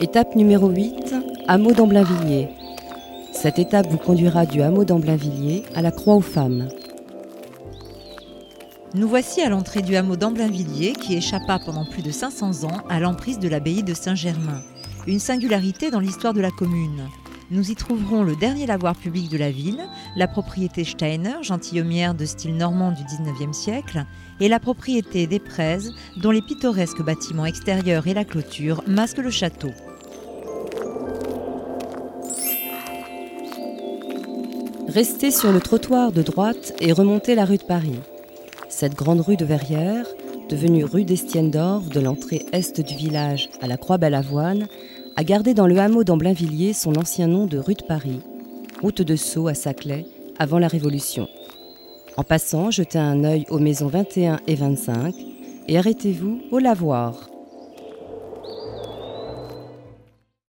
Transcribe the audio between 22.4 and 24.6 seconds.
normand du XIXe siècle, et la